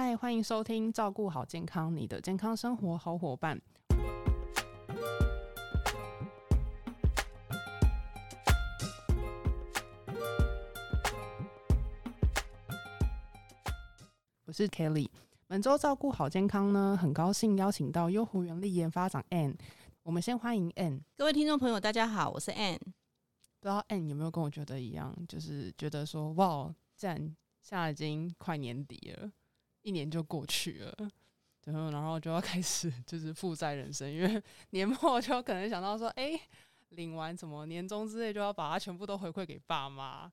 [0.00, 3.60] 嗨，欢迎收听《照顾好健康》，你的健康生活好伙伴。
[14.44, 15.08] 我是 Kelly。
[15.48, 19.56] 本周照顾好健康呢，很高兴邀请到优活原力研发长 Ann。
[20.04, 21.00] 我们先欢迎 Ann。
[21.16, 22.78] 各位听众朋友，大家好，我是 Ann。
[22.78, 27.16] 不知道 Ann 有没有跟我觉得一样，就是觉得说，哇，既然
[27.60, 29.28] 现在已经快年底了，
[29.82, 31.10] 一年就过去了，
[31.64, 36.38] 然后然后就要开始就是负债人生，因为 年末就可能想到说，哎，
[36.90, 40.30] 领完什么年终之类，就要把它全部都回馈给爸妈。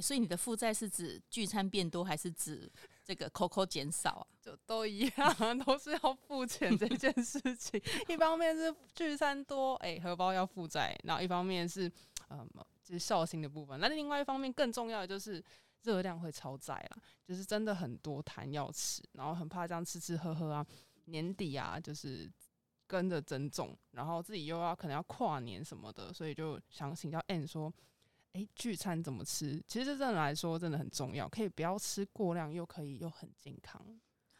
[0.00, 2.66] 所以你的负债是指聚餐变多，还是指
[3.04, 4.26] 这个 COCO 减少啊？
[4.40, 7.78] 就都一样， 都是要付钱这件事情。
[8.08, 11.92] 一方面是聚餐多，哎，荷包要负债；然后一方面是，
[12.30, 12.48] 嗯，
[12.82, 13.78] 就是孝心的部分。
[13.78, 15.44] 那另外一方面更重要的就是
[15.82, 20.66] 热量会超载啊，就是真的很多痰要吃，然后很怕这样吃吃喝喝啊，
[21.06, 22.30] 年底啊，就是
[22.86, 27.72] 跟着增重，然后自己又要可能要跨年什么的，所以就想请教 N 说。
[28.34, 29.62] 哎，聚餐怎么吃？
[29.68, 33.78] 其实这真的来说，真的很重要，可以不要吃过量，又可以又很健康。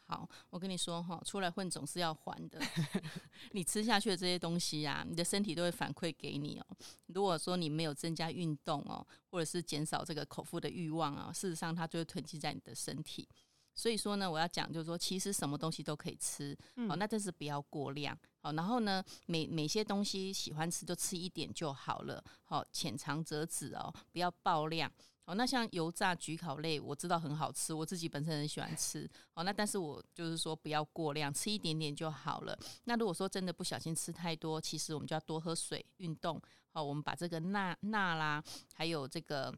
[0.04, 2.60] 好，我跟你说哈，出来混总是要还的。
[3.52, 6.66] 你吃下去的这些东西呀，你的身体都会反馈给你哦。
[7.06, 13.28] 如果说你没有增加运动哦，或者是减少这个口腹的欲望啊，事实上它就会囤积在你的身体。
[13.74, 16.54] 所以说呢，我要讲就是说，其实什么东西都可以吃，
[16.86, 24.92] 好，那但是不要过量，好，然后呢，每每些东西喜欢吃就吃一点就好了，好，浅尝辄止哦，不要爆量，
[25.24, 32.58] 好，那像油炸、焗烤类，我知道很好吃，我自己本身很喜欢吃，好，那但是我就是说不要过量，吃一点点就好了。
[32.84, 38.42] 那如果说真的不小心吃太多，其实我们就要多喝水、运动，好，我们把这个钠钠啦，
[38.74, 39.54] 还有这个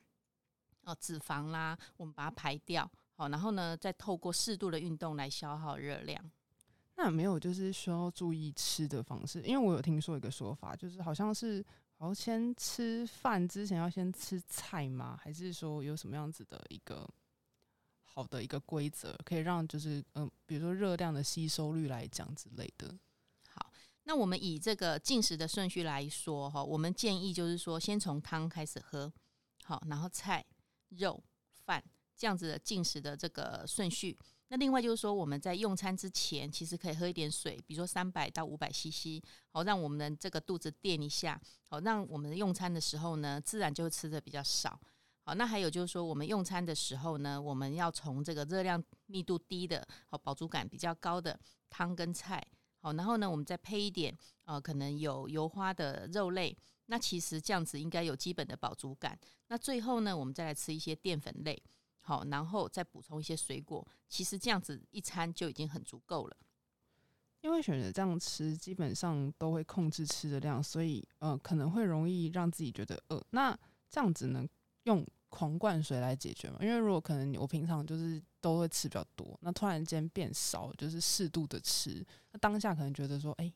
[0.83, 2.89] 哦脂肪啦，我们把它排掉。
[3.17, 6.31] 好，然后呢，再透过适度的运动来消耗热量。
[6.97, 9.41] 那有没有就是需要注意吃的方式？
[9.43, 11.65] 因为我有听说一个说法，就是好像是
[11.97, 15.19] 好先吃饭之前要先吃菜吗？
[15.23, 17.09] 还是说有什么样子的一个
[18.03, 22.95] 好的一个规则，可以让就是嗯，比如说热量的吸收率来讲之类的。
[23.49, 29.13] 好，那我们以这个进食的顺序来说哈，我们建议就是说先从汤开始喝，
[29.65, 30.45] 好，然后菜、
[30.91, 31.23] 肉、
[31.65, 31.83] 饭。
[32.17, 34.17] 这样子的进食的这个顺序，
[34.55, 39.21] 那另外就是说，我们在用餐之前，其实可以喝一点水，比如说三百到五百 CC，
[39.51, 44.81] 好，让我们的这个肚子垫一下，好，让我们用餐的时候呢，自然就吃的比较少。
[45.25, 51.37] 好，那还有就是说，我们用餐的时候呢，我们要从这个热量密度低的，好，饱足感比较高的
[51.69, 52.41] 汤跟菜，
[52.79, 59.19] 好，然后呢，我们再配一点，呃，可能有油花的肉类，那其实这样子应该有基本的饱足感。
[59.49, 61.61] 那最后呢，我们再来吃一些淀粉类。
[62.07, 66.37] 好，然后再补充一些水果，其实这样子一餐就已经很足够了。
[67.41, 73.25] 因为选择这样吃，基本上都会控制吃的量，所以呃可能会容易让自己觉得饿。
[73.31, 74.47] 那这样子能
[74.83, 76.59] 用狂灌水来解决吗？
[76.61, 83.51] 因为如果可能我平常就是都会吃比较多，那突然间变少，就是适度的吃，那当下可能觉得说，哎，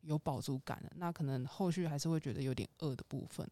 [0.00, 3.46] 有饱足感了，那可能后续还是会觉得有点饿的部分。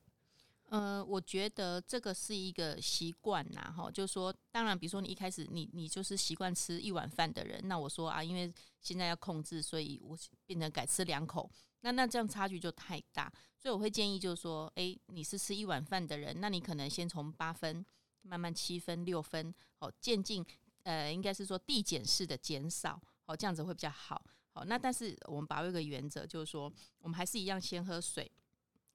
[0.71, 8.53] 呃，我觉得这个是一个习惯呐，哈，就是说，当然，比如说你一开始你你就是习惯吃一碗饭的人，那我说啊，因为
[8.83, 10.15] 现在要控制，所以我
[10.45, 17.83] 变成改吃两口，那那这样差距就太大，所以我会建议就是说，哎，你是吃一碗饭的人，那你可能先从八分
[18.21, 20.45] 慢慢七分六分，哦渐进，
[20.83, 28.31] 呃，应该是说递减式的减少，哦这样子会比较好，好，那但是我们把握一个原则，就是说，我们还是一样先喝水。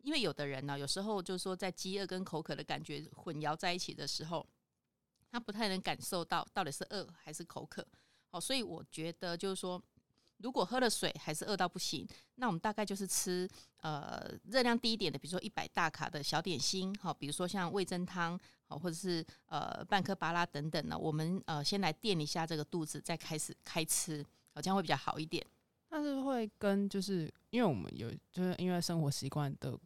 [0.04, 4.46] 因为有的人呢，有时候就是说，在饥饿跟口渴的感觉混淆在一起的时候，
[5.32, 7.88] 他不太能感受到到底是饿还是口渴。
[8.28, 9.82] 好，所以我觉得就是说，
[10.38, 12.06] 如果喝了水还是饿到不行，
[12.36, 20.98] 那我们大概就是吃呃热量低一点的，比如说一百大卡的小点心，好，比如说像味增汤，好，或者是呃半颗巴拉等等呢。
[20.98, 24.22] 我们呃先来垫一下这个肚子，再开始开吃，
[24.54, 25.46] 好，这样会比较好一点。
[25.88, 29.80] 但是会跟就是因为我们有就是因为生活习惯的。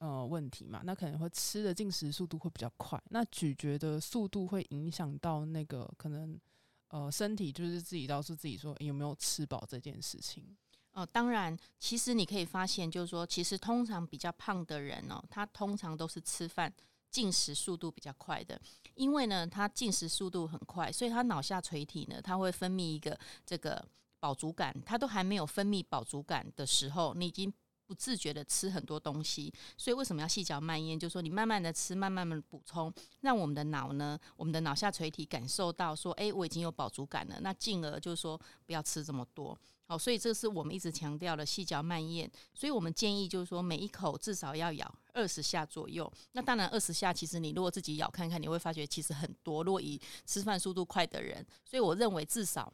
[0.00, 6.40] 呃，问题嘛，那可能会吃的进食速度会比较快，那咀嚼的速度会影响到那个可能
[6.88, 10.56] 呃身体就是自己告诉自己说有没有吃饱这件事情。
[10.92, 16.72] 哦，当然，其实你可以发现，就是说，其实通常比较胖的人哦，他通常都是吃饭
[17.10, 18.58] 进食速度比较快的，
[18.94, 23.86] 因为呢，他进食速度很快，所以他脑下垂体呢，他会分泌一个这个
[24.18, 27.52] 饱足感，他都还没有分泌饱足感的时候，你已经。
[27.90, 30.96] 不自觉的吃很多东西，所以为什么要细嚼慢咽？
[30.96, 32.92] 就是说你慢慢的吃，慢慢的补充，
[33.22, 39.58] 让我们的脑呢，我们的脑下垂体感受到说，哎，我已经有饱足感了，那进而就是说不要吃这么多。
[39.86, 42.30] 好，所以这是我们一直强调的细嚼慢咽。
[42.54, 46.08] 所以我们建议就是说，每一口至少要咬二十下左右。
[46.30, 49.64] 那当然，二十下其实你如果自己咬看看，你会发觉其实很多。
[49.64, 52.72] 若以吃饭速度快的人，所以我认为至少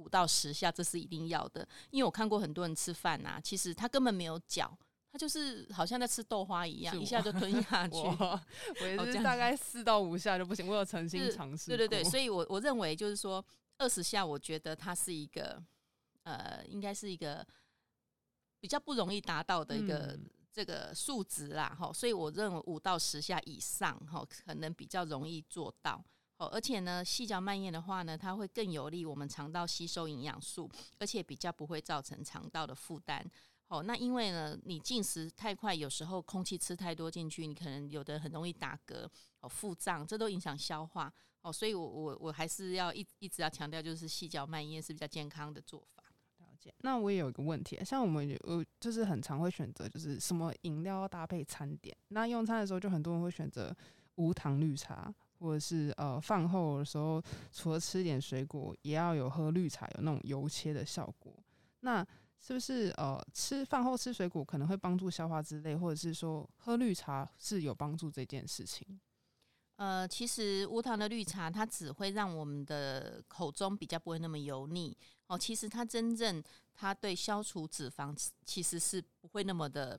[0.00, 1.66] 五到十下这是一定要的。
[1.90, 4.76] 因为我看过很多人吃饭呐，其实他根本没有嚼，
[5.12, 7.98] 他就是好像在吃豆花一样，一下就吞下 去。
[7.98, 8.40] 我
[8.86, 10.66] 也是大概四到五下就不行。
[10.66, 11.68] 我有诚心尝试。
[11.68, 13.44] 对对对，所以我我认为就是说
[13.78, 15.62] 二十下，我觉得它是一个。
[16.24, 17.44] 呃，应该是一个
[18.60, 20.16] 比较不容易达到的一个
[20.52, 26.04] 这个数值啦，哈，所以我认为五到十下以上，哈，可能比较容易做到。
[26.40, 33.22] 哦，而且呢，细嚼慢咽的话呢，它会更有利我们肠道吸收营养素，而且比较不会造成肠道的负担。
[33.68, 39.06] 哦，那因为呢，你进食太快，有时候空气吃太多进去，你可能有的很容易打嗝，
[39.40, 41.12] 哦，腹胀，这都影响消化。
[41.42, 46.02] 哦，所以我我我还是要一一直要强调，就是细嚼慢咽是比较健康的做法。
[46.38, 51.94] 了解那我也有一个问题，像我们我就是很常会选择就是什么饮料搭配餐点。
[52.08, 53.76] 那用餐的时候，就很多人会选择
[54.14, 57.20] 无糖绿茶，或者是呃饭后的时候，
[57.50, 61.32] 除了吃点水果，也要有喝绿茶，有那种油切的效果。
[61.80, 62.06] 那
[62.38, 69.00] 是不是呃吃饭后吃水果可能会帮助消化之类，或者是说喝绿茶是有帮助这件事情？
[69.76, 74.94] 呃，其实无糖的绿茶，它只会让我们的口中比较不会那么油腻
[75.26, 75.38] 哦。
[75.38, 76.42] 其实它真正
[76.74, 78.14] 它对消除脂肪
[78.44, 79.98] 其实是不会那么的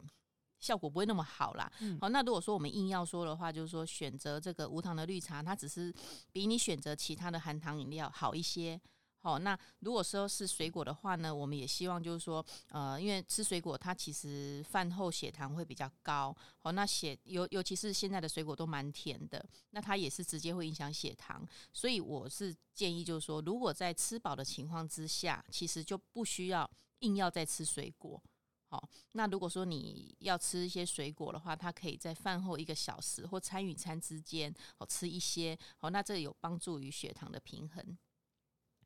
[0.62, 1.69] 效果不会那么好啦。
[2.00, 5.94] 好，那如果说我们硬要说的话，就是说选择这个无糖的绿茶，它只是
[6.31, 8.80] 比你选择其他的含糖饮料好一些。
[9.24, 26.68] 好，那如果说是水果的话呢，我们也希望就是说，呃，因为吃水果它其实饭后血糖会比较高，好，那血尤尤其是现在的水果都蛮甜的，那它也是直接会影响血糖，所以我是建议就是说，如果在吃饱的情况之下，其实就不需要
[27.02, 28.19] 硬要再吃水果，
[28.71, 37.97] 好，那如果说你要吃一些水果的话，它可以在饭后一个小时或餐与餐之间，好吃一些，好，那这有帮助于血糖的平衡。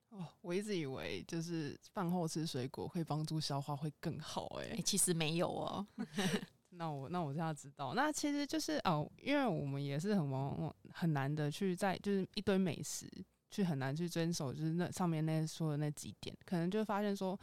[0.09, 5.85] 哦，我一直以为就是饭后吃水果会帮助消化会更好，哎，其实没有哦。
[6.71, 13.07] 那我那我现在知道，那其实就是哦，因为我们也是很往，很难的去在就是一堆美食
[13.51, 17.39] 去很难去遵守，就是那上面那说的那几点，可能就发现说，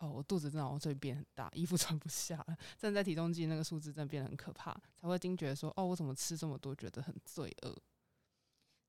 [0.00, 7.76] 哦，我肚子真的会变很大，衣服 穿不下了，站在体重计那个数字真的变得很可怕，才会惊觉说，哦，我怎么吃这么多，觉得很罪恶。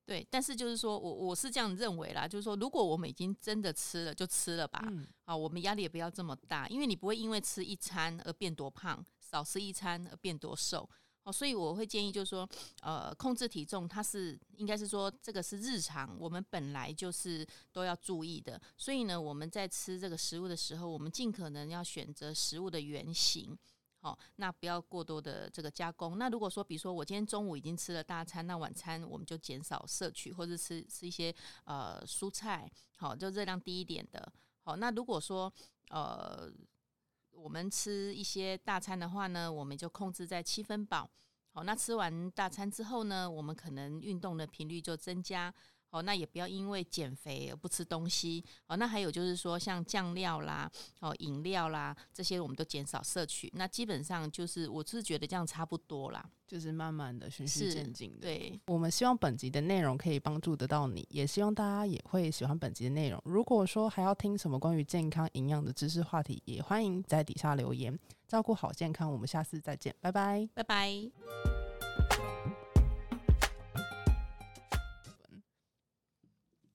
[0.06, 4.82] 对，但是就是说我我是这样认为啦，就是说如果我们已经真的吃了，就吃了吧。
[5.26, 10.90] 啊，我们压力也不要这么大，因为你不会因为吃一餐而变多胖，少吃一餐而变多瘦。
[11.24, 12.50] 哦，所以我会建议就是说，
[12.82, 18.60] 呃，控制体重它是应该是说这个是日常，我们本来就是都要注意的。
[18.76, 23.58] 所以呢，我们在吃这个食物的时候，我们尽可能要选择食物的原型。
[24.00, 26.18] 好，那不要过多的这个加工。
[26.18, 31.32] 那如果说，比如说我今天中午已经吃了大餐，那晚餐我们就减少摄取，或者吃吃一些
[31.66, 34.34] 呃蔬菜，好，就热量低一点的。
[34.64, 35.54] 好，那如果说
[35.90, 36.52] 呃
[37.42, 41.10] 我们吃一些大餐的话呢，我们就控制在七分饱。
[41.54, 45.52] 好，那吃完大餐之后呢，我们可能运动的频率就增加。
[45.92, 48.44] 哦，那也不要因为减肥而不吃东西。
[48.68, 53.52] 哦，那还有就是说，像酱料啦、哦饮料啦这些，我们都减少摄取。
[53.54, 58.22] 那基本上就是，我是觉得这样差不多啦，就是慢慢的循序渐进的。
[58.22, 63.22] 对，我们希望本集的内容可以帮助得到你，也希望大家也会喜欢本集的内容。
[63.26, 67.98] 如果说还要听什么关于健康营养的知识话题，也欢迎在底下留言。
[68.28, 71.61] 照顾好健康，我们下次再见，拜拜，拜拜。